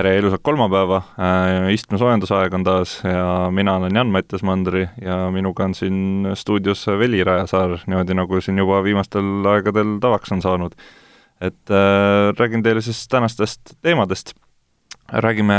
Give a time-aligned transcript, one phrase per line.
[0.00, 5.74] tere ilusat kolmapäeva, äh, istme-soojendusaeg on taas ja mina olen Jan-Mattias Mandri ja minuga on
[5.76, 10.78] siin stuudios Veli Rajasaar, niimoodi nagu siin juba viimastel aegadel tavaks on saanud.
[11.40, 14.32] et äh, räägin teile siis tänastest teemadest.
[15.12, 15.54] räägime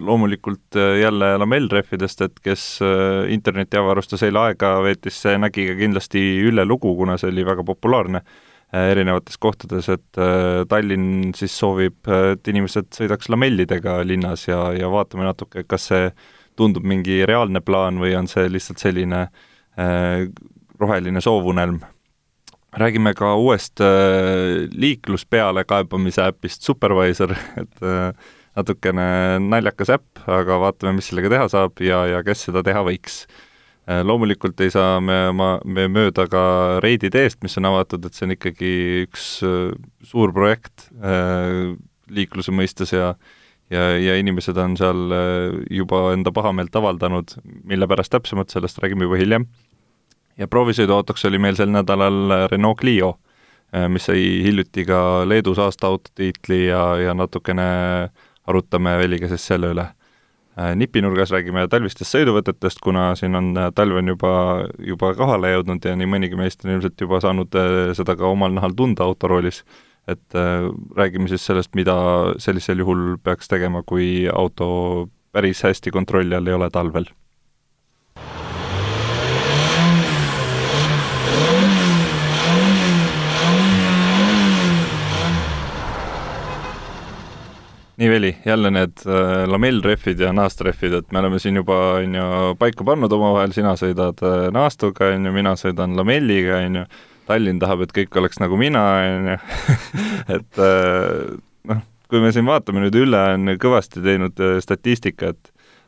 [0.00, 5.74] loomulikult äh, jälle lamellrehvidest, et kes äh, interneti avarustas eile aega veetis, see nägi ka
[5.74, 8.22] kindlasti Ülle lugu, kuna see oli väga populaarne
[8.74, 12.00] erinevates kohtades, et äh, Tallinn siis soovib,
[12.32, 16.08] et inimesed sõidaks lamellidega linnas ja, ja vaatame natuke, kas see
[16.58, 19.26] tundub mingi reaalne plaan või on see lihtsalt selline
[19.78, 20.26] äh,
[20.80, 21.80] roheline soovunelm.
[22.76, 28.12] räägime ka uuest äh, liikluspealekaebamise äpist Supervisor, et äh,
[28.56, 33.26] natukene naljakas äpp, aga vaatame, mis sellega teha saab ja, ja kes seda teha võiks
[33.26, 33.45] Äh,
[33.86, 36.42] loomulikult ei saa me, ma, me mööda ka
[36.82, 38.70] Reidi teest, mis on avatud, et see on ikkagi
[39.04, 39.74] üks äh,
[40.06, 41.76] suur projekt äh,
[42.10, 43.14] liikluse mõistes ja
[43.70, 45.14] ja, ja inimesed on seal
[45.74, 47.32] juba enda pahameelt avaldanud,
[47.66, 49.46] mille pärast täpsemalt, sellest räägime juba hiljem.
[50.38, 53.16] ja proovisõiduautoks oli meil sel nädalal Renault Clio,
[53.90, 57.66] mis sai hiljuti ka Leedus aasta autotiitli ja, ja natukene
[58.46, 60.05] arutame Veliga siis selle üle Äh,
[60.56, 64.30] nipinurgas räägime talvistest sõiduvõtetest, kuna siin on äh, talv on juba,
[64.80, 68.56] juba kohale jõudnud ja nii mõnigi meist on ilmselt juba saanud äh, seda ka omal
[68.56, 69.64] nahal tunda autoroolis.
[70.06, 70.34] et
[70.94, 71.96] räägime siis sellest, mida
[72.38, 77.10] sellisel juhul peaks tegema, kui auto päris hästi kontrolli all ei ole talvel
[87.96, 92.28] nii, Veli, jälle need äh, lamellrehvid ja naastrehvid, et me oleme siin juba, on ju,
[92.60, 96.86] paika pannud omavahel, sina sõidad äh, naastuga, on ju, mina sõidan lamelliga, on ju,
[97.26, 99.38] Tallinn tahab, et kõik oleks nagu mina, on ju,
[100.36, 101.34] et äh,
[101.72, 105.40] noh, kui me siin vaatame nüüd üle, on kõvasti teinud äh, statistikat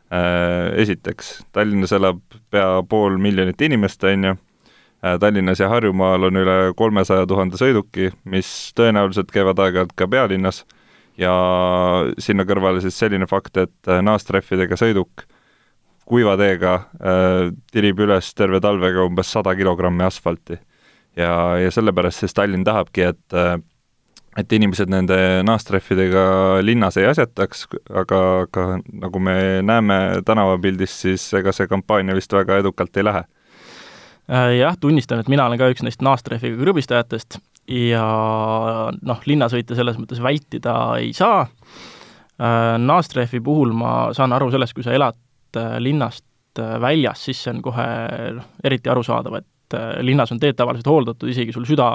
[0.09, 4.35] äh,, esiteks, Tallinnas elab pea pool miljonit inimest, on ju,
[5.05, 10.65] äh, Tallinnas ja Harjumaal on üle kolmesaja tuhande sõiduki, mis tõenäoliselt käivad aeg-ajalt ka pealinnas
[11.19, 11.35] ja
[12.19, 15.27] sinna kõrvale siis selline fakt, et äh, naastrehvidega sõiduk
[16.09, 20.59] kuiva teega äh, tirib üles terve talvega umbes sada kilogrammi asfalti.
[21.17, 23.59] ja, ja sellepärast siis Tallinn tahabki, et äh,
[24.39, 28.67] et inimesed nende naastrehvidega linnas ei asjataks, aga, aga
[29.03, 29.35] nagu me
[29.67, 29.97] näeme
[30.27, 33.25] tänavapildist, siis ega see kampaania vist väga edukalt ei lähe
[34.31, 38.05] äh, jah, tunnistan, et mina olen ka üks neist naastrehviga krõbistajatest ja
[38.97, 41.43] noh, linnasõite selles mõttes vältida ei saa.
[42.39, 45.19] Äh, Naastrehvi puhul ma saan aru sellest, kui sa elad
[45.59, 46.25] äh, linnast
[46.61, 47.87] äh, väljas, siis see on kohe
[48.39, 49.47] noh, eriti arusaadav, et
[50.01, 51.91] linnas on teed tavaliselt hooldatud, isegi sul süda,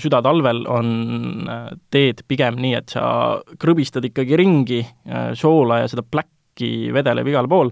[0.00, 0.86] südatalvel on
[1.92, 3.02] teed pigem nii, et sa
[3.60, 4.78] krõbistad ikkagi ringi,
[5.36, 7.68] soola ja seda pläkki vedeleb igal pool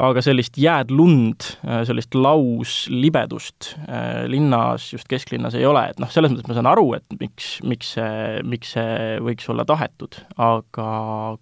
[0.00, 6.32] aga sellist jääd-lund, äh, sellist lauslibedust äh, linnas, just kesklinnas ei ole, et noh, selles
[6.32, 10.86] mõttes ma saan aru, et miks, miks see, miks see võiks olla tahetud, aga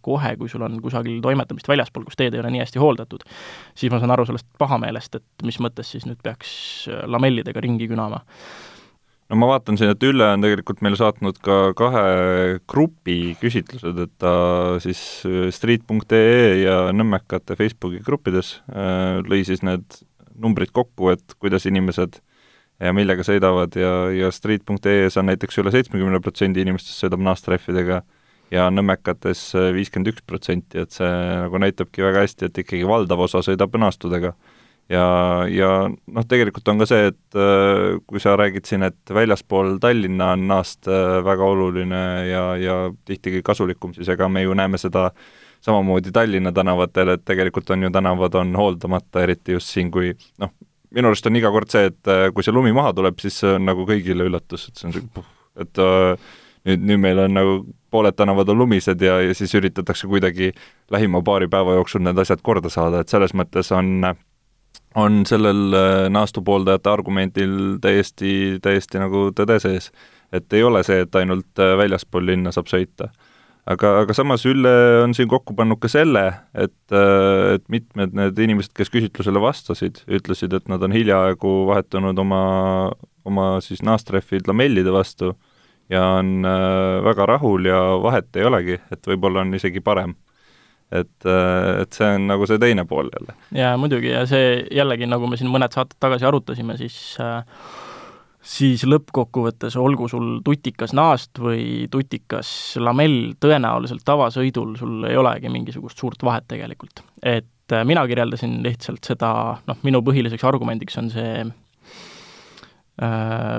[0.06, 3.22] kohe, kui sul on kusagil toimetamist väljaspool, kus teed ei ole nii hästi hooldatud,
[3.78, 6.50] siis ma saan aru sellest pahameelest, et mis mõttes siis nüüd peaks
[7.06, 8.24] lamellidega ringi künama
[9.30, 12.04] no ma vaatan siin, et Ülle on tegelikult meile saatnud ka kahe
[12.70, 14.32] grupi küsitlused, et ta
[14.82, 20.02] siis äh, street.ee ja Nõmmekate Facebooki gruppides äh, lõi siis need
[20.40, 22.20] numbrid kokku, et kuidas inimesed
[22.80, 28.00] ja millega sõidavad ja, ja street.ee-s on näiteks üle seitsmekümne protsendi inimestest sõidab naastrehvidega
[28.50, 33.28] ja Nõmmekates äh, viiskümmend üks protsenti, et see nagu näitabki väga hästi, et ikkagi valdav
[33.28, 34.34] osa sõidab naastudega
[34.90, 35.04] ja,
[35.50, 40.32] ja noh, tegelikult on ka see, et äh, kui sa räägid siin, et väljaspool Tallinna
[40.36, 45.10] on naast äh, väga oluline ja, ja tihti kasulikum, siis ega me ju näeme seda
[45.64, 50.54] samamoodi Tallinna tänavatel, et tegelikult on ju tänavad on hooldamata, eriti just siin, kui noh,
[50.90, 53.58] minu arust on iga kord see, et äh, kui see lumi maha tuleb, siis see
[53.58, 55.28] on nagu kõigile üllatus, et see on siuke
[55.60, 55.80] et
[56.64, 57.54] nüüd, nüüd meil on nagu
[57.90, 60.52] pooled tänavad on lumised ja, ja siis üritatakse kuidagi
[60.90, 64.18] lähima paari päeva jooksul need asjad korda saada, et selles mõttes on äh,
[64.94, 69.90] on sellel äh, naastupooldajate argumendil täiesti, täiesti nagu tõde sees.
[70.32, 73.10] et ei ole see, et ainult äh, väljaspool linna saab sõita.
[73.66, 74.72] aga, aga samas Ülle
[75.04, 76.94] on siin kokku pannud ka selle, et,
[77.54, 82.42] et mitmed need inimesed, kes küsitlusele vastasid, ütlesid, et nad on hiljaaegu vahetanud oma,
[83.24, 85.34] oma siis naastrehvid lamellide vastu
[85.90, 90.14] ja on äh, väga rahul ja vahet ei olegi, et võib-olla on isegi parem.
[90.90, 93.36] Et, äh, et see on nagu see teine pool jälle.
[93.54, 97.42] jaa, muidugi, ja see jällegi, nagu me siin mõned saated tagasi arutasime, siis äh,
[98.40, 105.98] siis lõppkokkuvõttes olgu sul tutikas naast või tutikas lamell, tõenäoliselt tavasõidul sul ei olegi mingisugust
[106.00, 107.02] suurt vahet tegelikult.
[107.22, 111.52] et äh, mina kirjeldasin lihtsalt seda, noh, minu põhiliseks argumendiks on see äh,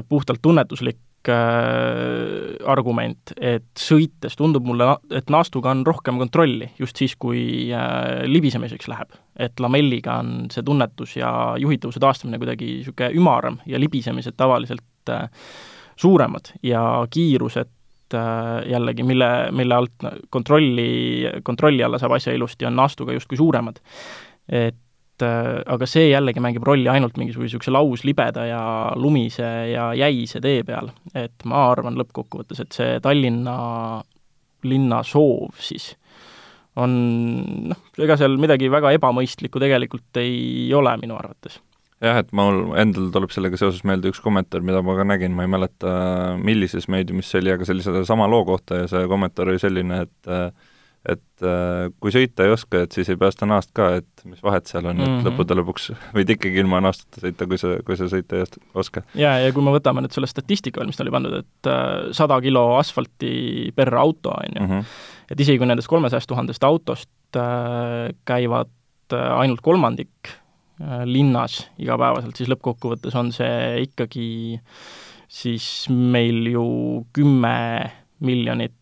[0.10, 0.98] puhtalt tunnetuslik
[1.30, 8.90] argument, et sõites tundub mulle, et naastuga on rohkem kontrolli just siis, kui äh, libisemiseks
[8.92, 9.20] läheb.
[9.42, 15.30] et lamelliga on see tunnetus ja juhitavuse taastamine kuidagi niisugune ümaram ja libisemised tavaliselt äh,
[15.96, 22.76] suuremad ja kiirused äh, jällegi, mille, mille alt kontrolli, kontrolli alla saab asja ilusti, on
[22.76, 23.80] naastuga justkui suuremad.
[24.50, 24.76] et
[25.22, 28.62] et äh, aga see jällegi mängib rolli ainult mingisuguse niisuguse lauslibeda ja
[28.96, 30.92] lumise ja jäise tee peal.
[31.16, 34.02] et ma arvan lõppkokkuvõttes, et see Tallinna
[34.68, 35.94] linna soov siis
[36.80, 36.94] on
[37.72, 41.60] noh, ega seal midagi väga ebamõistlikku tegelikult ei ole minu arvates
[42.02, 45.46] jah, et mul endal tuleb sellega seoses meelde üks kommentaar, mida ma ka nägin, ma
[45.46, 45.94] ei mäleta,
[46.42, 49.62] millises meediumis see oli, aga see oli selle sama loo kohta ja see kommentaar oli
[49.62, 50.32] selline, et
[51.10, 54.70] et äh, kui sõita ei oska, et siis ei päästa naast ka, et mis vahet
[54.70, 55.16] seal on mm, -hmm.
[55.18, 55.30] et mhm.
[55.30, 55.88] lõppude lõpuks
[56.18, 58.46] võid ikkagi ilma naastata sõita, kui sa, kui sa sõita ei
[58.78, 59.02] oska.
[59.18, 62.12] jaa, ja kui me võtame nüüd selle statistika veel, mis ta oli pandud, et äh,
[62.18, 64.94] sada äh, kilo asfalti per auto, on ju, mhm.
[65.32, 67.10] et isegi kui nendest kolmesajast tuhandest autost
[67.40, 68.70] äh, käivad
[69.14, 74.30] äh, ainult kolmandik äh, linnas igapäevaselt, siis lõppkokkuvõttes on see ikkagi
[75.32, 76.68] siis meil ju
[77.16, 77.90] kümme
[78.22, 78.76] miljonit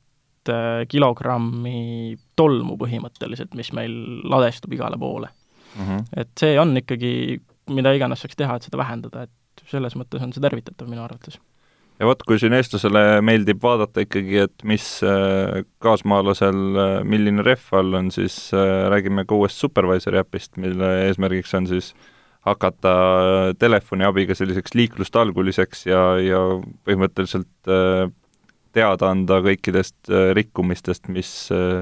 [0.50, 3.94] Äh, kilogrammi tolmu põhimõtteliselt, mis meil
[4.30, 5.86] ladestub igale poole mm.
[5.86, 6.06] -hmm.
[6.24, 7.12] et see on ikkagi,
[7.76, 11.38] mida iganes saaks teha, et seda vähendada, et selles mõttes on see tervitatav minu arvates.
[12.00, 17.74] ja vot, kui siin eestlasele meeldib vaadata ikkagi, et mis äh, kaasmaalasel, äh, milline rehv
[17.82, 18.52] all on, siis
[18.96, 21.94] räägime ka uuest Supervisori äpist, mille eesmärgiks on siis
[22.48, 22.94] hakata
[23.60, 26.40] telefoni abiga selliseks liiklustalguliseks ja, ja
[26.88, 27.70] põhimõtteliselt
[28.76, 31.82] teada anda kõikidest äh, rikkumistest, mis äh,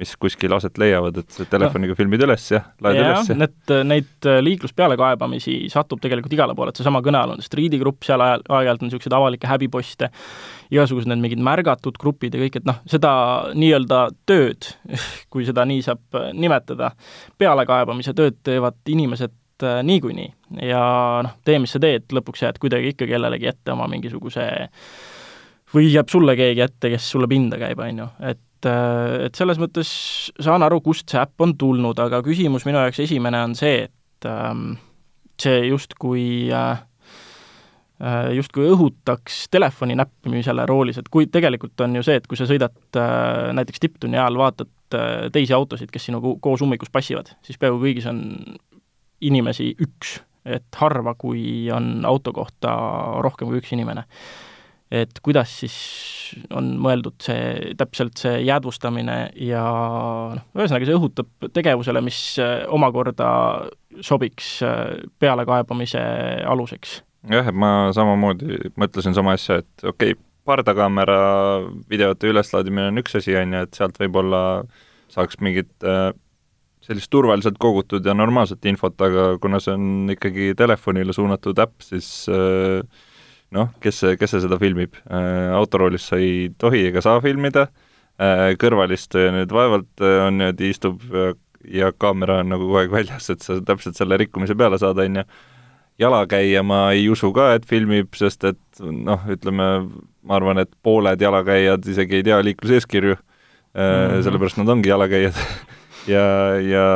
[0.00, 1.98] mis kuskil aset leiavad, et telefoniga no.
[1.98, 3.28] filmid üles ja laed ja, üles.
[3.38, 8.42] Need, neid äh, liikluspealekaebamisi satub tegelikult igale poole, et seesama kõnealune Street'i grupp, seal ajal,
[8.48, 10.10] aeg-ajalt on niisuguseid avalikke häbiposte,
[10.74, 13.14] igasugused need mingid märgatud grupid ja kõik, et noh, seda
[13.54, 14.72] nii-öelda tööd,
[15.32, 16.90] kui seda nii saab nimetada,
[17.38, 20.32] pealekaebamise tööd teevad inimesed niikuinii
[20.66, 20.84] ja
[21.22, 24.80] noh, tee, mis sa teed, lõpuks jääd kuidagi ikka kellelegi ette oma mingisuguse äh,
[25.74, 29.60] või jääb sulle keegi ette, kes sulle pinda käib, on ju, et äh, et selles
[29.60, 29.90] mõttes
[30.40, 34.28] saan aru, kust see äpp on tulnud, aga küsimus minu jaoks esimene on see, et
[34.30, 34.74] ähm,
[35.40, 36.84] see justkui äh,
[38.02, 42.48] äh, justkui õhutaks telefoni näppimisele roolis, et kui tegelikult on ju see, et kui sa
[42.50, 47.60] sõidad äh, näiteks tipptunni ajal, vaatad äh, teisi autosid, kes sinuga koos ummikus passivad, siis
[47.60, 48.22] peaaegu kõigis on
[49.24, 52.74] inimesi üks, et harva, kui on auto kohta
[53.24, 54.04] rohkem kui üks inimene
[54.92, 55.76] et kuidas siis
[56.54, 59.64] on mõeldud see, täpselt see jäädvustamine ja
[60.36, 63.28] noh, ühesõnaga see õhutab tegevusele, mis äh, omakorda
[64.04, 66.02] sobiks äh, pealekaebamise
[66.50, 67.00] aluseks.
[67.30, 71.20] jah, et ma samamoodi mõtlesin sama asja, et okei okay,, pardakaamera
[71.88, 74.42] videote üleslaadimine on üks asi, on ju, et sealt võib-olla
[75.12, 76.10] saaks mingit äh,
[76.84, 82.08] sellist turvaliselt kogutud ja normaalset infot, aga kuna see on ikkagi telefonile suunatud äpp, siis
[82.28, 82.84] äh,
[83.54, 87.68] noh, kes, kes see seda filmib, äh, autoroolis sa ei tohi ega saa filmida,
[88.18, 91.04] äh, kõrvalistaja nüüd vaevalt äh, on niimoodi, istub
[91.64, 95.22] ja kaamera on nagu kogu aeg väljas, et sa täpselt selle rikkumise peale saad, on
[95.22, 95.24] ju.
[96.02, 99.68] jalakäija ma ei usu ka, et filmib, sest et noh, ütleme,
[100.24, 104.22] ma arvan, et pooled jalakäijad isegi ei tea liikluseeskirju mm, -hmm.
[104.26, 105.38] sellepärast nad ongi jalakäijad
[106.14, 106.24] ja,
[106.60, 106.86] ja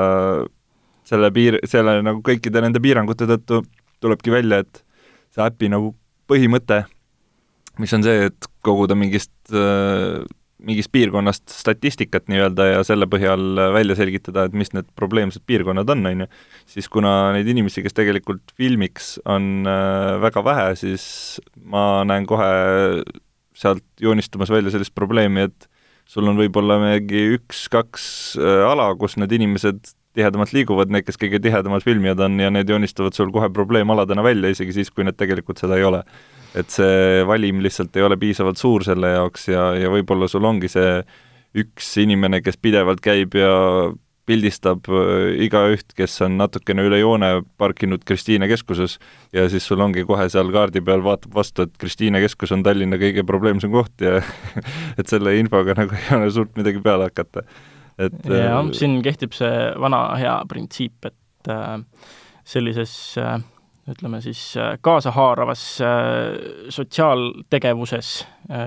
[1.04, 3.62] selle piir, selle nagu kõikide nende piirangute tõttu
[4.00, 4.82] tulebki välja, et
[5.30, 5.94] see äpi nagu
[6.28, 6.82] põhimõte,
[7.82, 10.22] mis on see, et koguda mingist äh,
[10.58, 16.06] mingist piirkonnast statistikat nii-öelda ja selle põhjal välja selgitada, et mis need probleemsed piirkonnad on,
[16.10, 16.28] on ju,
[16.66, 21.04] siis kuna neid inimesi, kes tegelikult filmiks, on äh, väga vähe, siis
[21.62, 22.50] ma näen kohe
[23.58, 25.70] sealt joonistumas välja sellist probleemi, et
[26.08, 28.08] sul on võib-olla mingi üks-kaks
[28.40, 32.70] äh, ala, kus need inimesed tihedamalt liiguvad, need, kes kõige tihedamad filmijad on ja need
[32.70, 36.02] joonistuvad sul kohe probleemaladena välja, isegi siis, kui need tegelikult seda ei ole.
[36.56, 40.70] et see valim lihtsalt ei ole piisavalt suur selle jaoks ja, ja võib-olla sul ongi
[40.72, 41.02] see
[41.60, 43.52] üks inimene, kes pidevalt käib ja
[44.28, 48.98] pildistab äh, igaüht, kes on natukene üle joone parkinud Kristiine keskuses
[49.34, 53.00] ja siis sul ongi kohe seal kaardi peal vaatab vastu, et Kristiine keskus on Tallinna
[53.00, 54.20] kõige probleemsem koht ja
[55.00, 57.46] et selle infoga nagu ei ole suurt midagi peale hakata.
[57.98, 61.78] Et jah, äh, siin kehtib see vana hea printsiip, et äh,
[62.48, 62.92] sellises
[63.88, 64.40] ütleme siis
[64.84, 65.62] kaasahaaravas
[66.76, 68.10] sotsiaaltegevuses,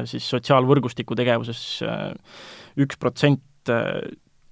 [0.10, 1.62] siis sotsiaalvõrgustiku tegevuses
[2.82, 3.70] üks protsent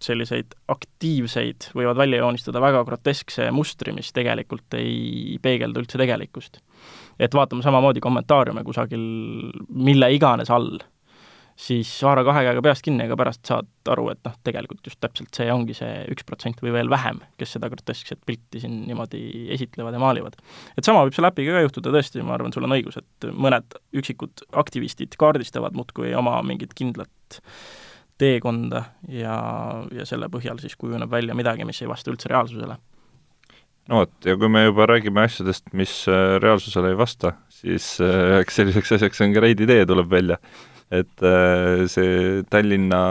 [0.04, 6.62] selliseid aktiivseid võivad välja joonistada väga groteskse mustri, mis tegelikult ei peegelda üldse tegelikkust.
[7.20, 9.02] et vaatame samamoodi kommentaariume kusagil
[9.70, 10.80] mille iganes all,
[11.60, 15.36] siis haara kahe käega peast kinni, aga pärast saad aru, et noh, tegelikult just täpselt
[15.36, 19.98] see ongi see üks protsent või veel vähem, kes seda groteskset pilti siin niimoodi esitlevad
[19.98, 20.40] ja maalivad.
[20.78, 23.80] et sama võib selle äpiga ka juhtuda, tõesti, ma arvan, sul on õigus, et mõned
[24.00, 27.42] üksikud aktivistid kaardistavad muudkui oma mingit kindlat
[28.20, 29.36] teekonda ja,
[29.96, 32.80] ja selle põhjal siis kujuneb välja midagi, mis ei vasta üldse reaalsusele.
[33.92, 38.40] no vot, ja kui me juba räägime asjadest, mis äh, reaalsusele ei vasta, siis äh,
[38.40, 40.40] eks selliseks asjaks on ka Reidi tee tuleb välja
[40.92, 43.02] et äh, see Tallinna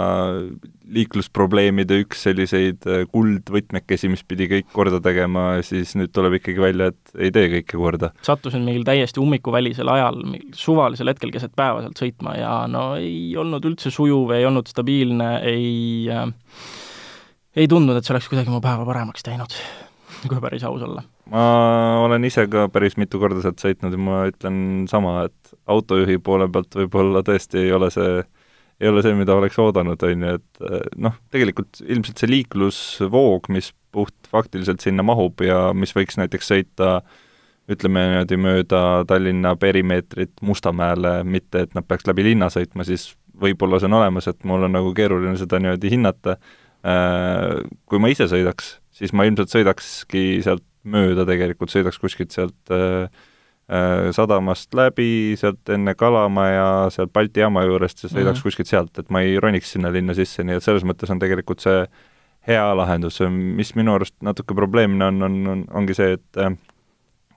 [0.89, 6.91] liiklusprobleemide üks selliseid äh, kuldvõtmekesi, mis pidi kõik korda tegema, siis nüüd tuleb ikkagi välja,
[6.93, 8.13] et ei tee kõike korda.
[8.27, 10.21] sattusin mingil täiesti ummikuvälisel ajal,
[10.57, 15.33] suvalisel hetkel keset päeva sealt sõitma ja no ei olnud üldse sujuv, ei olnud stabiilne,
[15.47, 16.27] ei äh,
[17.59, 19.55] ei tundnud, et see oleks kuidagi mu päeva paremaks teinud,
[20.31, 21.05] kui päris aus olla.
[21.33, 21.45] Ma
[22.05, 26.49] olen ise ka päris mitu korda sealt sõitnud ja ma ütlen sama, et autojuhi poole
[26.53, 28.23] pealt võib-olla tõesti ei ole see,
[28.81, 33.51] ei ole see, mida oleks oodanud, on ju, et eh, noh, tegelikult ilmselt see liiklusvoog,
[33.55, 36.99] mis puhtfaktiliselt sinna mahub ja mis võiks näiteks sõita
[37.69, 43.81] ütleme niimoodi mööda Tallinna perimeetrit Mustamäele, mitte et nad peaks läbi linna sõitma, siis võib-olla
[43.81, 46.39] see on olemas, et mul on nagu keeruline seda niimoodi hinnata,
[46.81, 52.73] eh, kui ma ise sõidaks, siis ma ilmselt sõidakski sealt mööda tegelikult, sõidaks kuskilt sealt
[52.75, 53.09] äh,
[53.71, 58.47] äh, sadamast läbi, sealt enne Kalamaja, sealt Balti jaama juurest ja sõidaks mm -hmm.
[58.51, 61.65] kuskilt sealt, et ma ei roniks sinna linna sisse, nii et selles mõttes on tegelikult
[61.65, 61.85] see
[62.49, 66.55] hea lahendus, mis minu arust natuke probleemne on, on, on, ongi see, et äh,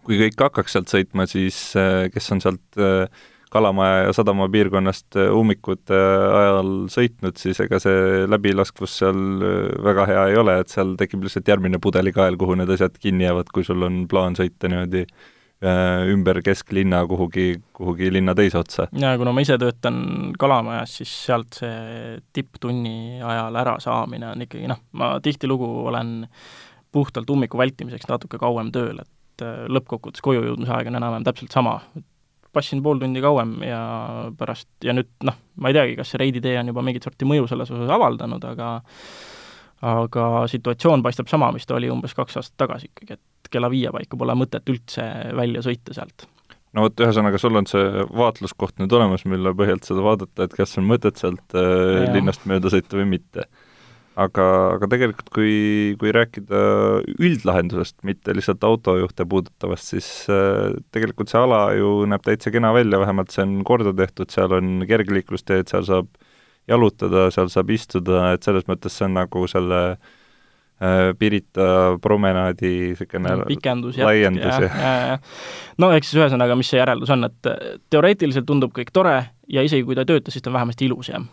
[0.06, 3.08] kui kõik hakkaks sealt sõitma, siis äh, kes on sealt äh,
[3.52, 9.74] Kalamaja ja sadama piirkonnast äh, ummikute äh, ajal sõitnud, siis ega see läbilaskvus seal äh,
[9.84, 13.52] väga hea ei ole, et seal tekib lihtsalt järgmine pudelikael, kuhu need asjad kinni jäävad,
[13.52, 15.04] kui sul on plaan sõita niimoodi
[16.10, 18.88] ümber kesklinna kuhugi, kuhugi linna teise otsa.
[18.98, 20.00] jaa, kuna ma ise töötan
[20.42, 26.24] Kalamajas, siis sealt see tipptunni ajal ärasaamine on ikkagi noh, ma tihtilugu olen
[26.92, 31.78] puhtalt ummiku vältimiseks natuke kauem tööl, et lõppkokkuvõttes koju jõudmise aeg on enam-vähem täpselt sama,
[32.54, 33.82] passin pool tundi kauem ja
[34.38, 37.28] pärast, ja nüüd noh, ma ei teagi, kas see Reidi tee on juba mingit sorti
[37.28, 38.74] mõju selles osas avaldanud, aga
[39.82, 43.90] aga situatsioon paistab sama, mis ta oli umbes kaks aastat tagasi ikkagi, et kella viie
[43.94, 46.28] paiku pole mõtet üldse välja sõita sealt.
[46.76, 50.78] no vot, ühesõnaga, sul on see vaatluskoht nüüd olemas, mille põhjalt seda vaadata, et kas
[50.78, 53.48] on mõtet sealt äh, linnast mööda sõita või mitte
[54.20, 55.54] aga, aga tegelikult kui,
[56.00, 56.62] kui rääkida
[57.16, 63.00] üldlahendusest, mitte lihtsalt autojuhte puudutavast, siis äh, tegelikult see ala ju näeb täitsa kena välja,
[63.02, 66.12] vähemalt see on korda tehtud, seal on kergliiklusteed, seal saab
[66.70, 73.36] jalutada, seal saab istuda, et selles mõttes see on nagu selle äh, Pirita promenaadi niisugune
[73.42, 75.20] no, pikendus, laiendus ja, ja, ja.
[75.80, 77.54] no eks siis ühesõnaga, mis see järeldus on, et
[77.94, 81.14] teoreetiliselt tundub kõik tore ja isegi kui ta ei tööta, siis ta on vähemasti ilus,
[81.16, 81.24] jah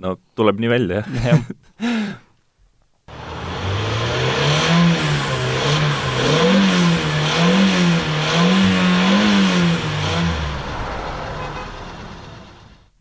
[0.00, 1.40] no tuleb nii välja, jah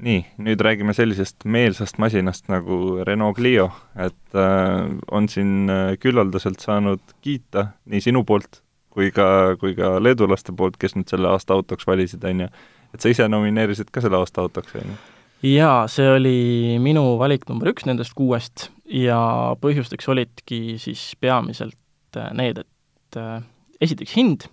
[0.03, 6.63] nii, nüüd räägime sellisest meelsast masinast nagu Renault Clio, et äh, on siin äh, küllaldaselt
[6.63, 8.61] saanud kiita nii sinu poolt
[8.93, 12.51] kui ka, kui ka leedulaste poolt, kes nüüd selle aasta autoks valisid, on ju.
[12.93, 15.12] et sa ise nomineerisid ka selle aasta autoks, on ju?
[15.43, 16.37] Jaa, see oli
[16.81, 19.19] minu valik number üks nendest kuuest ja
[19.61, 23.41] põhjusteks olidki siis peamiselt äh, need, et äh,
[23.83, 24.47] esiteks hind,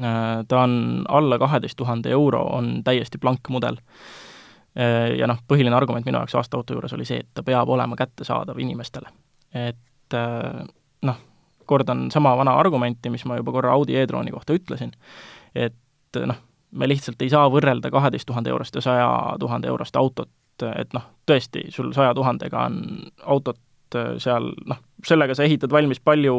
[0.00, 3.80] äh, ta on alla kaheteist tuhande euro, on täiesti blank mudel.
[4.76, 8.58] Ja noh, põhiline argument minu jaoks aastaauto juures oli see, et ta peab olema kättesaadav
[8.60, 9.08] inimestele.
[9.56, 10.16] et
[11.08, 11.22] noh,
[11.64, 14.92] kordan sama vana argumenti, mis ma juba korra Audi e-trooni kohta ütlesin,
[15.56, 16.42] et noh,
[16.76, 19.08] me lihtsalt ei saa võrrelda kaheteist tuhande eurost ja saja
[19.40, 20.30] tuhande eurost autot,
[20.66, 22.80] et noh, tõesti, sul saja tuhandega on
[23.24, 26.36] autot äh, seal noh, sellega sa ehitad valmis palju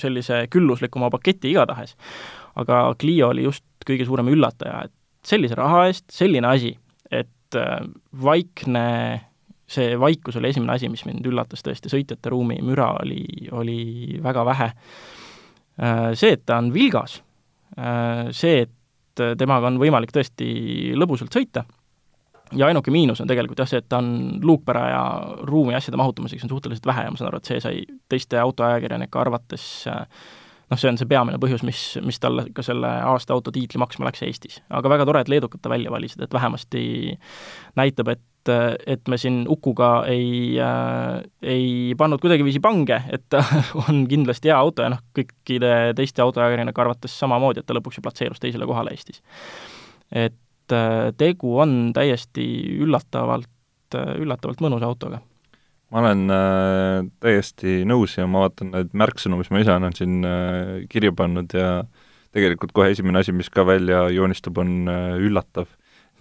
[0.00, 1.96] sellise külluslikuma paketi igatahes.
[2.54, 6.76] aga Clio oli just kõige suurem üllataja, et sellise raha eest selline asi,
[7.10, 7.80] et äh,
[8.22, 8.86] vaikne
[9.72, 13.24] see vaikus oli esimene asi, mis mind üllatas tõesti, sõitjate ruumi müra oli,
[13.56, 14.66] oli väga vähe.
[16.12, 17.14] See, et ta on vilgas,
[18.36, 18.74] see, et
[19.38, 20.48] temaga on võimalik tõesti
[20.96, 21.64] lõbusalt sõita
[22.56, 25.02] ja ainuke miinus on tegelikult jah see, et ta on luukpära ja
[25.48, 29.18] ruumi asjade mahutamiseks on suhteliselt vähe ja ma saan aru, et see sai teiste autoajakirjanike
[29.18, 29.66] arvates
[30.72, 34.08] noh, see on see peamine põhjus, mis, mis talle ka selle aasta auto tiitli maksma
[34.08, 34.60] läks Eestis.
[34.70, 36.84] aga väga tore, et leedukad ta välja valisid, et vähemasti
[37.78, 43.44] näitab, et et me siin Ukuga ei äh,, ei pannud kuidagiviisi pange, et ta
[43.84, 48.06] on kindlasti hea auto ja noh, kõikide teiste autoajakirjanike arvates samamoodi, et ta lõpuks ju
[48.06, 49.22] platseerus teisele kohale Eestis.
[50.10, 50.38] et
[50.72, 52.46] et äh, tegu on täiesti
[52.82, 53.50] üllatavalt,
[54.18, 55.20] üllatavalt mõnusa autoga.
[55.92, 60.24] ma olen äh, täiesti nõus ja ma vaatan neid märksõnu, mis ma ise olen siin
[60.24, 61.84] äh, kirja pannud ja
[62.32, 65.68] tegelikult kohe esimene asi, mis ka välja joonistub, on äh, üllatav.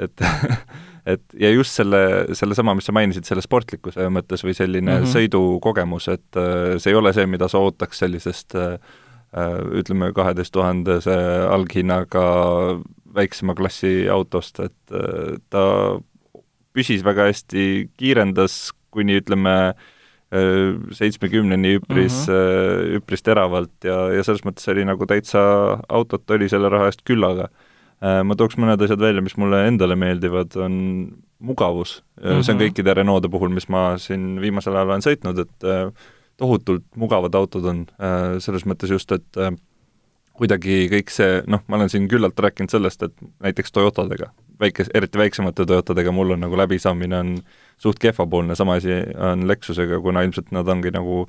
[0.01, 0.25] Et
[1.13, 2.01] et ja just selle,
[2.37, 5.13] sellesama, mis sa mainisid, selle sportlikkuse mõttes või selline mm -hmm.
[5.15, 8.77] sõidukogemus, et äh, see ei ole see, mida sa ootaks sellisest äh,
[9.79, 11.15] ütleme, kaheteist tuhandese
[11.49, 12.25] alghinnaga
[13.15, 15.63] väiksema klassi autost, et äh, ta
[16.73, 22.95] püsis väga hästi, kiirendas kuni ütleme, äh, seitsmekümneni üpris mm, -hmm.
[23.01, 25.41] üpris teravalt ja, ja selles mõttes oli nagu täitsa,
[25.89, 27.49] autot oli selle raha eest küllaga.
[28.01, 30.73] Ma tooks mõned asjad välja, mis mulle endale meeldivad, on
[31.37, 32.23] mugavus mm.
[32.23, 32.41] -hmm.
[32.41, 32.63] see on mhm.
[32.63, 35.67] kõikide Renault'de puhul, mis ma siin viimasel ajal olen sõitnud, et
[36.41, 37.83] tohutult mugavad autod on,
[38.41, 39.37] selles mõttes just, et
[40.41, 44.31] kuidagi kõik see, noh, ma olen siin küllalt rääkinud sellest, et näiteks Toyotadega,
[44.61, 47.31] väike, eriti väiksemate Toyotadega mul on nagu läbisaamine on
[47.81, 51.25] suht kehvapoolne, sama asi on Lexusega, kuna ilmselt nad ongi nagu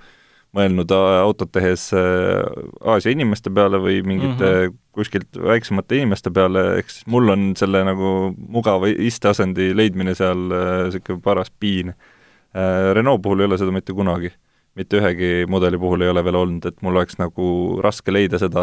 [0.56, 2.42] mõelnud autot tehes äh,
[2.84, 4.78] Aasia inimeste peale või mingite mm -hmm.
[4.92, 11.18] kuskilt väiksemate inimeste peale, ehk siis mul on selle nagu mugava isteasendi leidmine seal niisugune
[11.18, 11.88] äh, paras piin.
[11.88, 14.32] Äh, Renault puhul ei ole seda mitte kunagi
[14.74, 18.62] mitte ühegi mudeli puhul ei ole veel olnud, et mul oleks nagu raske leida seda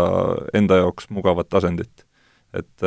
[0.53, 2.05] enda jaoks mugavat asendit.
[2.53, 2.81] et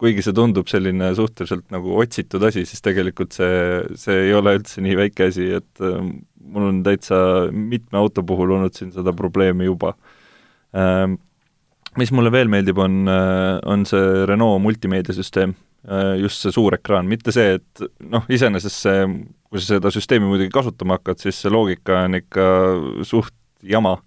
[0.00, 4.80] kuigi see tundub selline suhteliselt nagu otsitud asi, siis tegelikult see, see ei ole üldse
[4.80, 5.82] nii väike asi, et
[6.54, 7.18] mul on täitsa
[7.50, 9.92] mitme auto puhul olnud siin seda probleemi juba.
[10.74, 11.18] Ähm,
[11.98, 17.04] mis mulle veel meeldib, on, äh, on see Renault multimeediasüsteem Äh, just see suur ekraan,
[17.10, 19.00] mitte see, et noh, iseenesest see,
[19.52, 22.46] kui sa seda süsteemi muidugi kasutama hakkad, siis see loogika on ikka
[23.04, 23.98] suht jama,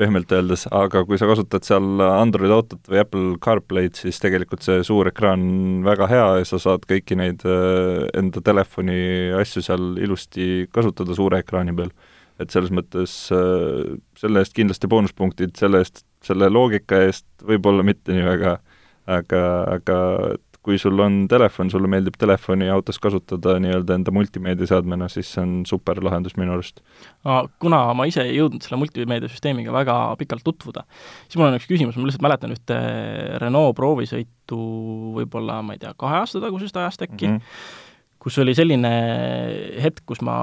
[0.00, 4.80] pehmelt öeldes, aga kui sa kasutad seal Android autot või Apple CarPlay'd, siis tegelikult see
[4.86, 9.92] suur ekraan on väga hea ja sa saad kõiki neid äh, enda telefoni asju seal
[10.00, 11.92] ilusti kasutada suure ekraani peal.
[12.40, 18.16] et selles mõttes äh, selle eest kindlasti boonuspunktid, selle eest, selle loogika eest võib-olla mitte
[18.16, 18.54] nii väga,
[19.18, 19.42] aga,
[19.76, 19.98] aga
[20.64, 25.54] kui sul on telefon, sulle meeldib telefoni autos kasutada nii-öelda enda multimeediaseadmena, siis see on
[25.68, 26.82] super lahendus minu arust.
[27.58, 30.84] kuna ma ise ei jõudnud selle multimeediasüsteemiga väga pikalt tutvuda,
[31.26, 32.80] siis mul on üks küsimus, ma lihtsalt mäletan ühte
[33.40, 34.60] Renault proovisõitu
[35.16, 37.86] võib-olla, ma ei tea, kahe aasta tagusest ajast äkki mm, -hmm
[38.20, 38.90] kus oli selline
[39.80, 40.34] hetk, kus ma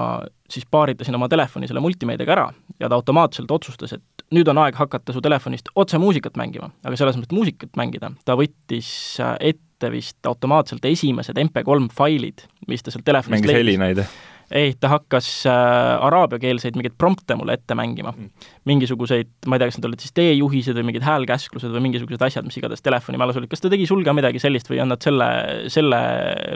[0.50, 2.46] siis paaritasin oma telefoni selle multimeediaga ära
[2.80, 6.98] ja ta automaatselt otsustas, et nüüd on aeg hakata su telefonist otse muusikat mängima, aga
[6.98, 8.90] selles mõttes muusikat mängida, ta võttis
[9.38, 14.02] ette ette vist automaatselt esimesed MP3 failid, mis ta sealt telefonist mängis helinaid?
[14.50, 18.46] Ei, ta hakkas äh, araabiakeelseid mingeid prompte mulle ette mängima mm..
[18.68, 22.46] mingisuguseid, ma ei tea, kas need olid siis teejuhised või mingid häälkäsklused või mingisugused asjad,
[22.48, 25.04] mis iganes telefoni mäles olid, kas ta tegi sul ka midagi sellist või on nad
[25.04, 25.28] selle,
[25.72, 26.00] selle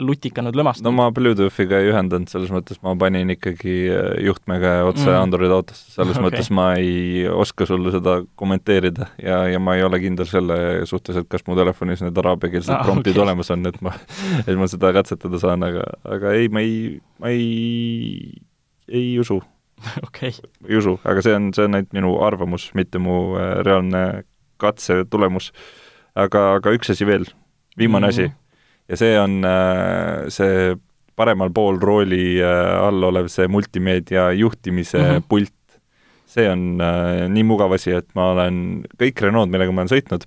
[0.01, 0.89] lutika nüüd lõmastanud?
[0.89, 5.19] no ma Bluetoothiga ei ühendanud, selles mõttes ma panin ikkagi äh, juhtmega otse mm.
[5.19, 6.27] Androidi autosse, selles okay.
[6.27, 10.57] mõttes ma ei oska sulle seda kommenteerida ja, ja ma ei ole kindel selle
[10.89, 13.27] suhtes, et kas mu telefonis need araabiakeelsed ah, promptid okay.
[13.27, 13.93] olemas on, et ma,
[14.47, 17.82] et ma seda katsetada saan, aga, aga ei, ma ei, ma ei
[18.87, 19.41] ei usu
[20.07, 20.31] okay..
[20.67, 24.23] ei usu, aga see on, see on ainult minu arvamus, mitte mu äh, reaalne
[24.61, 25.51] katse tulemus.
[26.15, 27.25] aga, aga üks asi veel,
[27.77, 28.31] viimane mm -hmm.
[28.31, 28.87] asi.
[28.89, 30.75] ja see on äh, see
[31.15, 35.23] paremal pool rooli äh, all olev see multimeedia juhtimise mm -hmm.
[35.29, 35.53] pult.
[36.25, 36.77] see on
[37.29, 40.23] nii mugav asi, et ma olen, kõik Renault, millega ma olen sõitnud,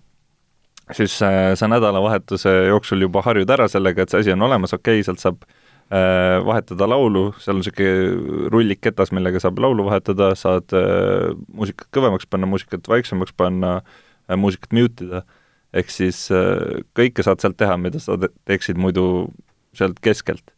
[0.93, 1.19] siis
[1.55, 5.19] sa nädalavahetuse jooksul juba harjud ära sellega, et see asi on olemas, okei okay,, sealt
[5.19, 11.37] saab Äh, vahetada laulu, seal on niisugune rullik ketas, millega saab laulu vahetada, saad äh,
[11.55, 13.77] muusikat kõvemaks panna, muusikat vaiksemaks panna,
[14.27, 15.23] äh, muusikat mute ida,
[15.77, 16.25] ehk siis
[16.97, 19.29] kõike saad sealt teha, mida sa te teeksid muidu
[19.77, 20.56] sealt keskelt.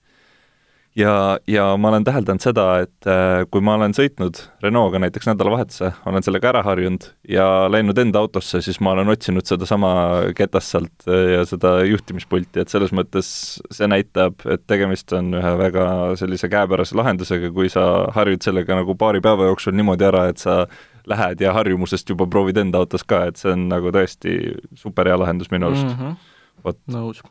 [0.98, 5.92] Ja, ja ma olen täheldanud seda, et äh, kui ma olen sõitnud Renault'ga näiteks nädalavahetuse,
[6.11, 9.92] olen sellega ära harjunud ja läinud enda autosse, siis ma olen otsinud sedasama
[10.38, 13.30] ketast sealt äh, ja seda juhtimispulti, et selles mõttes
[13.74, 15.87] see näitab, et tegemist on ühe väga
[16.20, 20.64] sellise käepärase lahendusega, kui sa harjud sellega nagu paari päeva jooksul niimoodi ära, et sa
[21.08, 24.38] lähed ja harjumusest juba proovid enda autos ka, et see on nagu tõesti
[24.76, 25.96] super hea lahendus minu arust mm.
[25.96, 26.62] -hmm.
[26.64, 26.80] vot.
[26.90, 27.22] nõus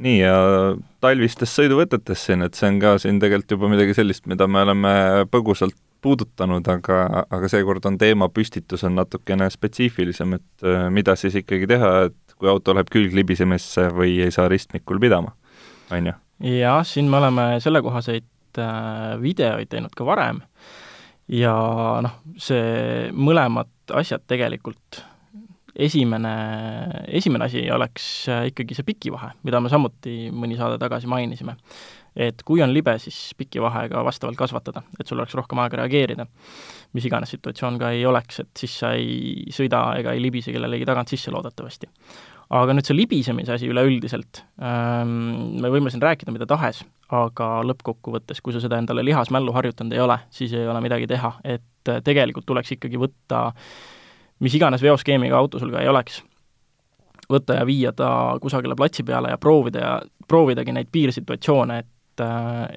[0.00, 0.34] nii, ja
[1.04, 4.92] talvistest sõiduvõtetest siin, et see on ka siin tegelikult juba midagi sellist, mida me oleme
[5.32, 11.68] põgusalt puudutanud, aga, aga seekord on teemapüstitus on natukene spetsiifilisem, et äh, mida siis ikkagi
[11.68, 15.34] teha, et kui auto läheb külglibisemisse või ei saa ristmikul pidama,
[15.92, 16.16] on ju?
[16.56, 20.40] jah, siin me oleme sellekohaseid äh, videoid teinud ka varem
[21.30, 21.54] ja
[22.02, 25.02] noh, see mõlemad asjad tegelikult
[25.80, 26.34] esimene,
[27.08, 31.56] esimene asi oleks äh, ikkagi see pikivahe, mida me samuti mõni saade tagasi mainisime.
[32.16, 36.26] et kui on libe, siis pikivahega vastavalt kasvatada, et sul oleks rohkem aega reageerida.
[36.96, 40.88] Mis iganes situatsioon ka ei oleks, et siis sa ei sõida ega ei libise kellelegi
[40.88, 41.90] tagant sisse loodetavasti.
[42.50, 46.82] aga nüüd see libisemise asi üleüldiselt ähm,, me võime siin rääkida mida tahes,
[47.14, 51.36] aga lõppkokkuvõttes, kui sa seda endale lihasmällu harjutanud ei ole, siis ei ole midagi teha,
[51.44, 53.70] et äh, tegelikult tuleks ikkagi võtta äh,
[54.40, 56.20] mis iganes veoskeemiga auto sul ka ei oleks,
[57.30, 58.10] võtta ja viia ta
[58.42, 59.92] kusagile platsi peale ja proovida ja
[60.28, 62.24] proovidagi neid piirsituatsioone, et,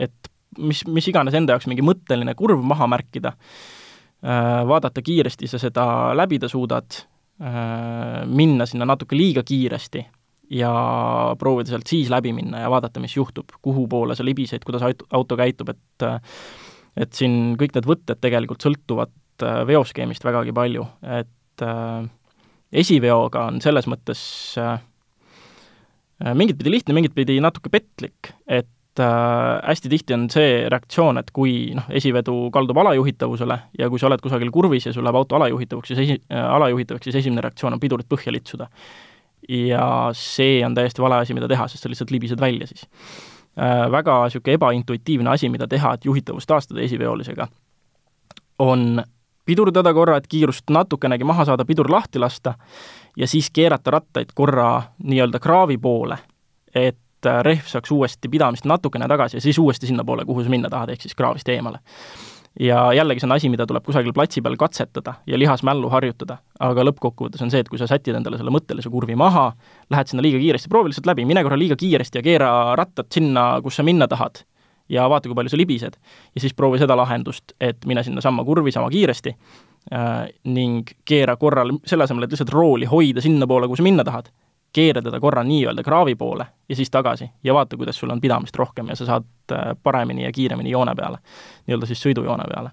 [0.08, 3.34] et mis, mis iganes enda jaoks mingi mõtteline kurv maha märkida,
[4.24, 6.96] vaadata kiiresti sa seda läbida suudad,
[8.32, 10.04] minna sinna natuke liiga kiiresti
[10.56, 10.70] ja
[11.40, 15.38] proovida sealt siis läbi minna ja vaadata, mis juhtub, kuhu poole sa libised, kuidas auto
[15.40, 16.08] käitub, et
[16.96, 19.12] et siin kõik need võtted tegelikult sõltuvad
[19.68, 20.86] veoskeemist vägagi palju,
[21.20, 22.06] et äh,
[22.84, 24.22] esiveoga on selles mõttes
[24.62, 24.78] äh,
[26.24, 31.18] äh, mingit pidi lihtne, mingit pidi natuke petlik, et äh, hästi tihti on see reaktsioon,
[31.22, 35.18] et kui noh, esivedu kaldub alajuhitavusele ja kui sa oled kusagil kurvis ja sul läheb
[35.22, 38.70] auto alajuhitavaks, siis esi- äh,, alajuhitavaks, siis esimene reaktsioon on pidurit põhja litsuda.
[39.50, 42.86] ja see on täiesti vale asi, mida teha, sest sa lihtsalt libised välja siis
[43.58, 43.92] äh,.
[43.92, 47.48] Väga niisugune ebaintuitiivne asi, mida teha, et juhitavust taastada esiveolisega,
[48.60, 49.04] on
[49.46, 52.54] pidurdada korra, et kiirust natukenegi maha saada, pidur lahti lasta
[53.18, 56.18] ja siis keerata rattaid korra nii-öelda kraavi poole,
[56.76, 56.98] et
[57.30, 60.94] äh, rehv saaks uuesti pidamist natukene tagasi ja siis uuesti sinnapoole, kuhu sa minna tahad,
[60.94, 61.80] ehk siis kraavist eemale.
[62.60, 66.86] ja jällegi see on asi, mida tuleb kusagil platsi peal katsetada ja lihasmällu harjutada, aga
[66.86, 69.48] lõppkokkuvõttes on see, et kui sa sätid endale selle mõttelise kurvi maha,
[69.90, 73.48] lähed sinna liiga kiiresti, proovi lihtsalt läbi, mine korra liiga kiiresti ja keera rattad sinna,
[73.66, 74.44] kus sa minna tahad
[74.90, 75.98] ja vaata, kui palju sa libised.
[76.36, 79.34] ja siis proovi seda lahendust, et mine sinnasamma kurvi sama kiiresti
[79.94, 84.30] äh, ning keera korral, selle asemel, et lihtsalt rooli hoida sinnapoole, kuhu sa minna tahad,
[84.74, 88.56] keera teda korra nii-öelda kraavi poole ja siis tagasi ja vaata, kuidas sul on pidamist
[88.56, 91.20] rohkem ja sa saad äh, paremini ja kiiremini joone peale,
[91.68, 92.72] nii-öelda siis sõidujoone peale.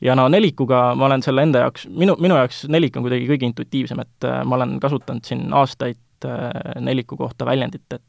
[0.00, 3.46] ja no nelikuga ma olen selle enda jaoks, minu, minu jaoks nelik on kuidagi kõige
[3.50, 8.02] intuitiivsem, et äh, ma olen kasutanud siin aastaid äh, neliku kohta väljendit, et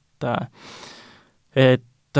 [1.55, 2.19] et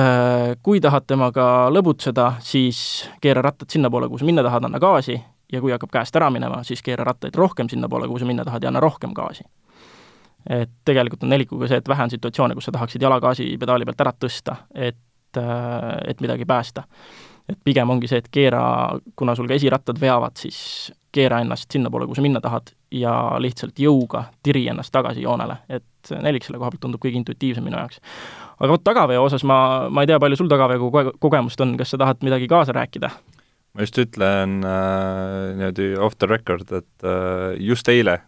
[0.62, 5.16] kui tahad temaga lõbutseda, siis keera rattad sinnapoole, kuhu sa minna tahad, anna gaasi,
[5.54, 8.66] ja kui hakkab käest ära minema, siis keera rattaid rohkem sinnapoole, kuhu sa minna tahad
[8.66, 9.46] ja anna rohkem gaasi.
[10.50, 14.04] Et tegelikult on nelikuga see, et vähe on situatsioone, kus sa tahaksid jala gaasipedaali pealt
[14.06, 16.84] ära tõsta, et, äh, et midagi päästa.
[17.50, 22.06] et pigem ongi see, et keera, kuna sul ka esirattad veavad, siis keera ennast sinnapoole,
[22.08, 26.72] kuhu sa minna tahad ja lihtsalt jõuga tiri ennast tagasi joonele, et nelik selle koha
[26.72, 28.00] pealt tundub kõige intuitiivsem minu jaoks
[28.64, 29.58] aga vot tagaveo osas ma,
[29.92, 33.12] ma ei tea, palju sul tagaveo koge-, kogemust on, kas sa tahad midagi kaasa rääkida?
[33.74, 38.20] ma just ütlen äh, niimoodi off the record, et äh, just eile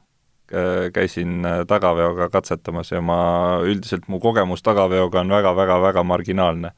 [0.94, 6.72] käisin äh, tagaveoga katsetamas ja ma, üldiselt mu kogemus tagaveoga on väga-väga-väga marginaalne.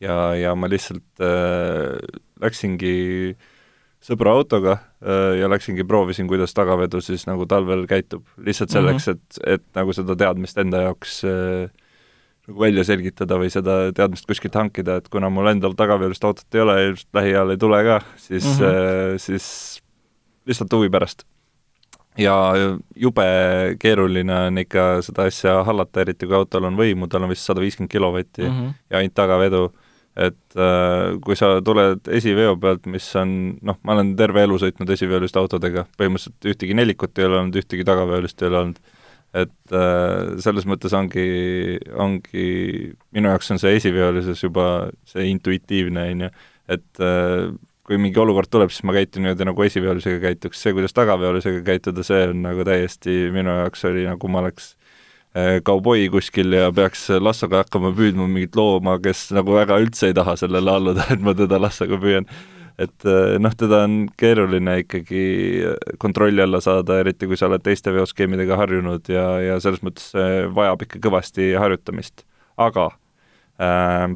[0.00, 1.98] ja, ja ma lihtsalt äh,
[2.42, 3.36] läksingi
[4.02, 8.24] sõbra autoga äh, ja läksingi proovisin, kuidas tagavedu siis nagu talvel käitub.
[8.36, 9.38] lihtsalt selleks mm, -hmm.
[9.46, 11.70] et, et nagu seda teadmist enda jaoks äh,
[12.48, 16.60] nagu välja selgitada või seda teadmist kuskilt hankida, et kuna mul endal tagaveolist autot ei
[16.60, 19.18] ole ja ilmselt lähiajal ei tule ka, siis mm, -hmm.
[19.18, 19.82] siis
[20.46, 21.22] lihtsalt huvi pärast.
[22.18, 22.34] Ja
[22.96, 23.24] jube
[23.80, 27.62] keeruline on ikka seda asja hallata, eriti kui autol on võimu, tal on vist sada
[27.62, 28.74] viiskümmend kilovatti mm -hmm.
[28.90, 29.62] ja ainult tagavedu,
[30.16, 34.90] et äh, kui sa tuled esiveo pealt, mis on noh, ma olen terve elu sõitnud
[34.90, 38.82] esiveoliste autodega, põhimõtteliselt ühtegi nelikut ei ole olnud, ühtegi tagaveolist ei ole olnud.
[39.32, 46.20] Et äh, selles mõttes ongi, ongi, minu jaoks on see esiveolises juba see intuitiivne, on
[46.26, 46.28] ju,
[46.68, 47.48] et äh,
[47.86, 52.04] kui mingi olukord tuleb, siis ma käitun niimoodi, nagu esiveolisega käituks, see, kuidas tagaveolisega käituda,
[52.06, 54.72] see on nagu täiesti, minu jaoks oli nagu ma oleks
[55.34, 60.16] äh, kauboi kuskil ja peaks lassoga hakkama püüdma mingit looma, kes nagu väga üldse ei
[60.18, 62.30] taha sellele alluda, et ma teda lassoga püüan.
[62.78, 65.26] et äh, noh, teda on keeruline ikkagi
[65.98, 70.46] kontrolli alla saada, eriti kui sa oled teiste veoskeemidega harjunud ja, ja selles mõttes see
[70.54, 72.22] vajab ikka kõvasti harjutamist.
[72.62, 72.92] aga
[73.58, 74.12] äh,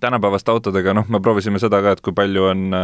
[0.00, 2.76] tänapäevaste autodega, noh, me proovisime seda ka, et kui palju on,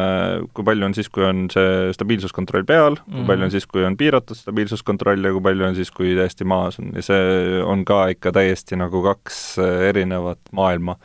[0.56, 3.12] kui palju on siis, kui on see stabiilsuskontroll peal mm, -hmm.
[3.12, 3.26] kui mhm.
[3.26, 6.78] palju on siis, kui on piiratud stabiilsuskontroll ja kui palju on siis, kui täiesti maas
[6.78, 10.96] on ja see on ka ikka täiesti nagu kaks erinevat maailma.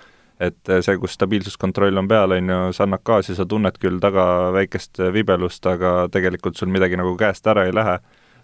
[0.42, 4.50] et see, kus stabiilsuskontroll on peal, on ju, sa annad gaasi, sa tunned küll taga
[4.54, 8.00] väikest vibelust, aga tegelikult sul midagi nagu käest ära ei lähe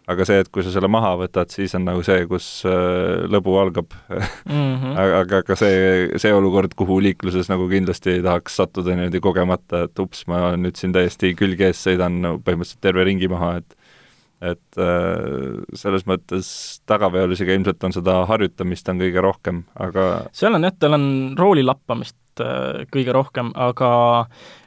[0.07, 3.57] aga see, et kui sa selle maha võtad, siis on nagu see, kus äh, lõbu
[3.59, 4.75] algab mm.
[4.81, 4.93] -hmm.
[5.21, 10.03] aga ka see, see olukord, kuhu liikluses nagu kindlasti ei tahaks sattuda niimoodi kogemata, et
[10.03, 13.76] ups, ma nüüd siin täiesti külge ees sõidan no, põhimõtteliselt terve ringi maha, et
[14.43, 16.47] et äh, selles mõttes
[16.89, 21.07] tagaveolisega ilmselt on seda harjutamist on kõige rohkem, aga seal on jah, tal on
[21.39, 23.89] rooli lappamist äh, kõige rohkem, aga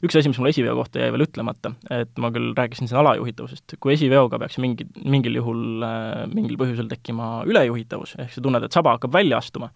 [0.03, 3.77] üks asi, mis mul esiveo kohta jäi veel ütlemata, et ma küll rääkisin siin alajuhitavusest,
[3.79, 8.75] kui esiveoga peaks mingi, mingil juhul äh, mingil põhjusel tekkima ülejuhitavus, ehk sa tunned, et
[8.75, 9.71] saba hakkab välja astuma,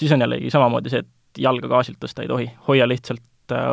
[0.00, 3.20] siis on jällegi samamoodi see, et jalga gaasilt tõsta ei tohi, hoia lihtsalt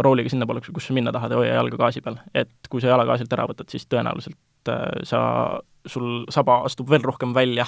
[0.03, 2.17] rooliga sinnapoole, kus sa minna tahad ja hoia jalga gaasi peal.
[2.35, 4.35] et kui sa jala gaasilt ära võtad, siis tõenäoliselt
[4.69, 7.65] Äh, sa, sul saba astub veel rohkem välja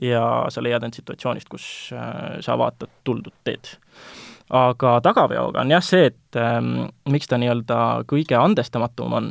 [0.00, 3.76] ja sa leiad end situatsioonist, kus äh, sa vaatad tuldud teed.
[4.50, 9.28] aga tagaveoga on jah see, et ähm, miks ta nii-öelda kõige andestamatum on,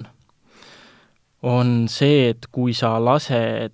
[1.45, 3.73] on see, et kui sa lased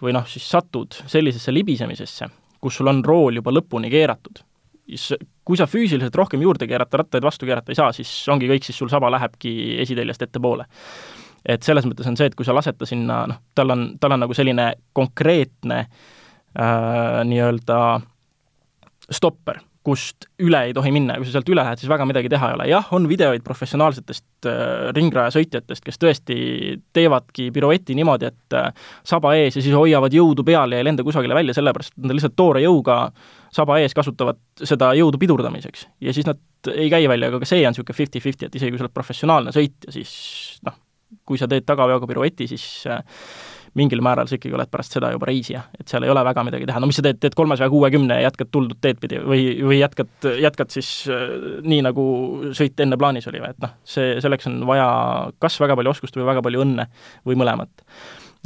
[0.00, 2.28] või noh, siis satud sellisesse libisemisesse,
[2.60, 4.40] kus sul on rool juba lõpuni keeratud,
[4.88, 5.12] siis
[5.44, 8.80] kui sa füüsiliselt rohkem juurde keerata, rattaid vastu keerata ei saa, siis ongi kõik, siis
[8.80, 9.52] sul saba lähebki
[9.84, 10.68] esiteljest ettepoole
[11.46, 14.16] et selles mõttes on see, et kui sa lased ta sinna, noh, tal on, tal
[14.16, 17.80] on nagu selline konkreetne äh, nii-öelda
[19.08, 22.28] stopper, kust üle ei tohi minna ja kui sa sealt üle lähed, siis väga midagi
[22.32, 22.66] teha ei ole.
[22.68, 26.38] jah, on videoid professionaalsetest äh, ringrajasõitjatest, kes tõesti
[26.96, 28.68] teevadki pirueti niimoodi, et äh,
[29.06, 32.18] saba ees ja siis hoiavad jõudu peal ja ei lenda kusagile välja, sellepärast et nad
[32.18, 32.98] lihtsalt toore jõuga
[33.54, 35.88] saba ees kasutavad seda jõudu pidurdamiseks.
[36.04, 36.42] ja siis nad
[36.74, 39.54] ei käi välja, aga ka see on niisugune fifty-fifty, et isegi kui sa oled professionaalne
[39.54, 40.12] sõitja, siis
[40.66, 40.76] noh,
[41.28, 43.00] kui sa teed tagaveoga pirueti, siis äh,
[43.78, 46.68] mingil määral sa ikkagi oled pärast seda juba reisija, et seal ei ole väga midagi
[46.68, 49.80] teha, no mis sa teed, teed kolmesaja kuuekümne ja jätkad tuldud teed pidi või, või
[49.80, 50.10] jätkad,
[50.42, 51.24] jätkad siis äh,
[51.64, 52.04] nii, nagu
[52.56, 54.88] sõit enne plaanis oli või et noh, see, selleks on vaja
[55.42, 56.88] kas väga palju oskust või väga palju õnne
[57.28, 57.86] või mõlemat.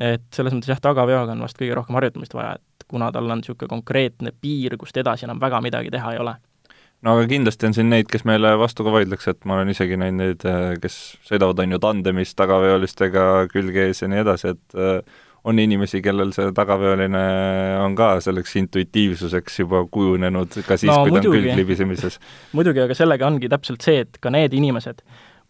[0.00, 3.40] et selles mõttes jah, tagaveoga on vast kõige rohkem harjutamist vaja, et kuna tal on
[3.40, 6.36] niisugune konkreetne piir, kust edasi enam väga midagi teha ei ole
[7.02, 9.98] no aga kindlasti on siin neid, kes meile vastu ka vaidleks, et ma olen isegi
[10.00, 14.78] näinud neid, äh, kes sõidavad, on ju, tandemis tagaveolistega külge ees ja nii edasi, et
[14.78, 17.22] äh, on inimesi, kellel see tagaveoline
[17.82, 22.20] on ka selleks intuitiivsuseks juba kujunenud ka siis no,, kui ta on külglibisemises.
[22.58, 25.02] muidugi, aga sellega ongi täpselt see, et ka need inimesed,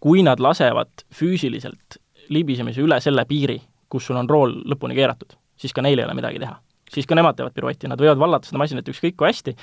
[0.03, 2.01] kui nad lasevad füüsiliselt
[2.33, 3.61] libisemise üle selle piiri,
[3.93, 6.57] kus sul on rool lõpuni keeratud, siis ka neil ei ole midagi teha
[6.93, 9.55] siis ka nemad teevad piruetti, nad võivad vallata seda masinat ükskõik kui hästi,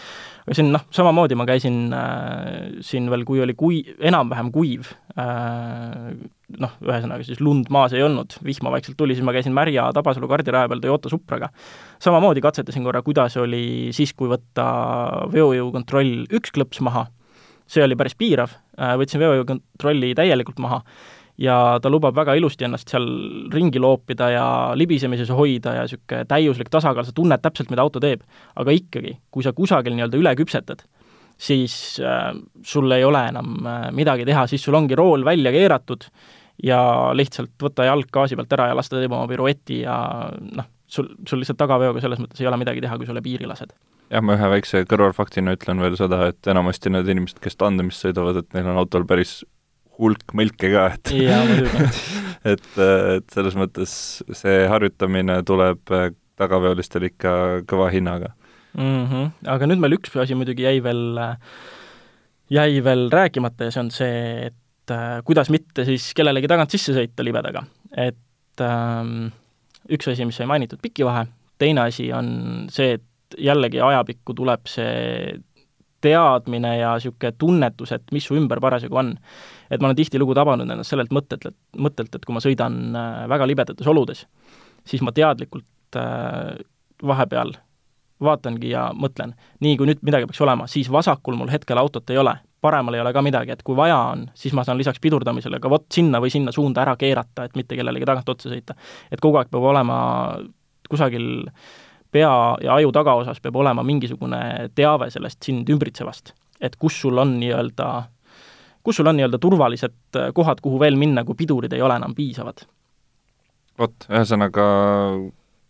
[0.45, 6.09] aga siin noh, samamoodi ma käisin äh, siin veel, kui oli kui-, enam-vähem kuiv äh,,
[6.57, 10.29] noh, ühesõnaga siis lund maas ei olnud, vihma vaikselt tuli, siis ma käisin Märja Tabasalu
[10.31, 11.51] kardiraja peal Toyota Supraga.
[12.01, 14.65] samamoodi katsetasin korra, kuidas oli siis, kui võtta
[15.33, 17.07] veojõukontroll üks klõps maha,
[17.69, 20.81] see oli päris piirav, äh, võtsin veojõukontrolli täielikult maha
[21.39, 23.05] ja ta lubab väga ilusti ennast seal
[23.53, 28.25] ringi loopida ja libisemises hoida ja niisugune täiuslik tasakaal, sa tunned täpselt, mida auto teeb.
[28.59, 30.83] aga ikkagi, kui sa kusagil nii-öelda üle küpsetad,
[31.39, 36.09] siis äh, sul ei ole enam äh, midagi teha, siis sul ongi rool välja keeratud
[36.63, 36.79] ja
[37.15, 39.95] lihtsalt võta jalg gaasi pealt ära ja las ta teeb oma pirueti ja
[40.57, 43.47] noh, sul, sul lihtsalt tagaveoga selles mõttes ei ole midagi teha, kui sa üle piiri
[43.47, 43.71] lased
[44.09, 48.41] jah, ma ühe väikse kõrvalfaktina ütlen veel seda, et enamasti need inimesed, kes tandemist sõidavad,
[48.41, 49.39] et neil on autol päris
[49.99, 51.13] hulk mõlke ka, et
[52.53, 55.81] et, et selles mõttes see harjutamine tuleb
[56.39, 57.33] tagaveolistel ikka
[57.69, 58.31] kõva hinnaga
[58.77, 59.05] mm.
[59.05, 59.31] -hmm.
[59.55, 61.19] aga nüüd meil üks asi muidugi jäi veel,
[62.49, 66.95] jäi veel rääkimata ja see on see, et äh, kuidas mitte siis kellelegi tagant sisse
[66.95, 67.65] sõita libedaga.
[67.97, 69.29] et ähm,
[69.89, 71.25] üks asi, mis sai mainitud, pikivahe,
[71.57, 75.37] teine asi on see, et jällegi ajapikku tuleb see
[76.01, 79.15] teadmine ja niisugune tunnetus, et mis su ümber parasjagu on
[79.69, 83.23] et ma olen tihtilugu tabanud ennast sellelt mõttelt, et, mõttelt, et kui ma sõidan äh,
[83.31, 84.25] väga libedates oludes,
[84.87, 86.59] siis ma teadlikult äh,
[87.05, 87.55] vahepeal
[88.23, 92.19] vaatangi ja mõtlen, nii kui nüüd midagi peaks olema, siis vasakul mul hetkel autot ei
[92.19, 95.61] ole, paremal ei ole ka midagi, et kui vaja on, siis ma saan lisaks pidurdamisele
[95.63, 98.75] ka vot sinna või sinna suunda ära keerata, et mitte kellelegi tagant otsa sõita.
[99.11, 99.99] et kogu aeg peab olema
[100.89, 101.47] kusagil
[102.11, 102.33] pea
[102.65, 106.33] ja aju tagaosas peab olema mingisugune teave sellest sind ümbritsevast.
[106.59, 108.09] et kus sul on nii-öelda,
[108.83, 112.65] kus sul on nii-öelda turvalised kohad, kuhu veel minna, kui pidurid ei ole enam piisavad.
[113.79, 114.65] vot, ühesõnaga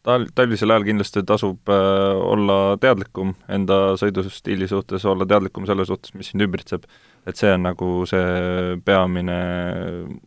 [0.06, 6.14] tal-, talvisel ajal kindlasti tasub äh, olla teadlikum enda sõidustiili suhtes, olla teadlikum selle suhtes,
[6.18, 6.88] mis sind ümbritseb.
[7.28, 9.40] et see on nagu see peamine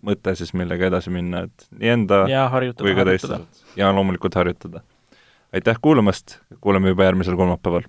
[0.04, 3.40] mõte siis, millega edasi minna, et nii enda ja kui ka teiste
[3.76, 4.84] ja loomulikult harjutada.
[5.52, 7.88] aitäh kuulamast, kuuleme juba järgmisel kolmapäeval